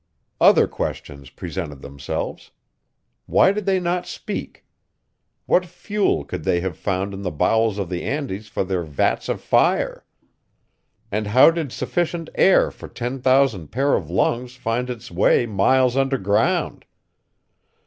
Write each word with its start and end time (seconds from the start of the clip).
Other 0.39 0.65
questions 0.67 1.29
presented 1.29 1.83
themselves. 1.83 2.49
Why 3.27 3.51
did 3.51 3.67
they 3.67 3.79
not 3.79 4.07
speak? 4.07 4.65
What 5.45 5.63
fuel 5.63 6.25
could 6.25 6.43
they 6.43 6.59
have 6.61 6.75
found 6.75 7.13
in 7.13 7.21
the 7.21 7.29
bowels 7.29 7.77
of 7.77 7.87
the 7.87 8.01
Andes 8.01 8.47
for 8.47 8.63
their 8.63 8.81
vats 8.81 9.29
of 9.29 9.41
fire? 9.41 10.03
And 11.11 11.27
how 11.27 11.51
did 11.51 11.71
sufficient 11.71 12.31
air 12.33 12.71
for 12.71 12.87
ten 12.87 13.21
thousand 13.21 13.67
pairs 13.67 13.97
of 13.99 14.09
lungs 14.09 14.55
find 14.55 14.89
its 14.89 15.11
way 15.11 15.45
miles 15.45 15.95
underground? 15.95 16.85